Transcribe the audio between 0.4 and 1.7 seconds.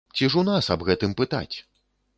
у нас аб гэтым пытаць?